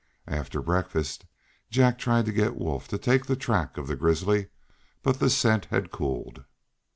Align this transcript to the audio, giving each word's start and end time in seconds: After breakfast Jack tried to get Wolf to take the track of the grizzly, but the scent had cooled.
After 0.25 0.63
breakfast 0.63 1.27
Jack 1.69 1.99
tried 1.99 2.25
to 2.25 2.31
get 2.31 2.55
Wolf 2.55 2.87
to 2.87 2.97
take 2.97 3.27
the 3.27 3.35
track 3.35 3.77
of 3.77 3.85
the 3.85 3.95
grizzly, 3.95 4.47
but 5.03 5.19
the 5.19 5.29
scent 5.29 5.65
had 5.65 5.91
cooled. 5.91 6.43